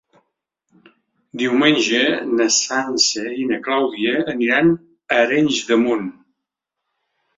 Diumenge 1.41 1.99
na 2.39 2.47
Sança 2.55 3.27
i 3.43 3.45
na 3.51 3.61
Clàudia 3.67 4.15
aniran 4.37 4.73
a 4.75 5.21
Arenys 5.27 5.61
de 5.69 5.79
Munt. 5.87 6.09